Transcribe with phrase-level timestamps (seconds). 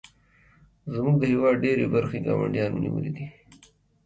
[0.93, 3.25] زموږ د هیواد ډیرې برخې ګاونډیانو نیولې دي